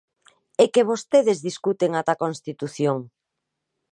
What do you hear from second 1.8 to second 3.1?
ata a Constitución!